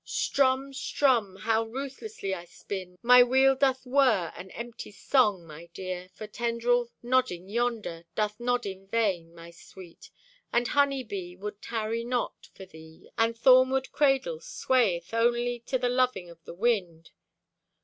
[0.03, 1.41] Strumm, strumm!
[1.41, 2.97] How ruthlessly I spinn!
[3.03, 8.65] My wheel doth wirr an empty song, my dear, For tendrill nodding yonder Doth nod
[8.65, 10.09] in vain, my sweet;
[10.51, 15.87] And honey bee would tarry not For thee; and thornwood cradle swayeth Only to the
[15.87, 17.11] loving of the wind!